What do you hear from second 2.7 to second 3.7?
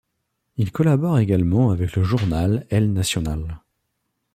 El Nacional.